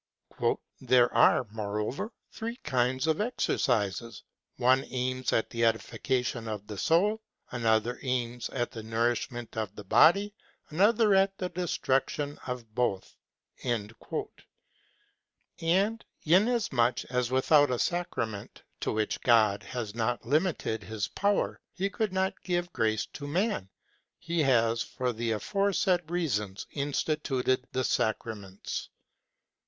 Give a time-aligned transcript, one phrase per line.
[0.79, 4.23] "There are, moreover, three kinds of exercises:
[4.57, 9.75] one aims at the edification of the soul, another aims at the nourish ment of
[9.75, 10.33] the body,
[10.71, 13.15] another at the destruction of both.''
[13.63, 14.29] вҖ"
[15.61, 21.61] And inas much as without a sacrament, to which God has not limited his power,
[21.75, 23.69] he could have given grace to man,
[24.17, 28.89] he has for the aforesaid reasons instituted the sacraments.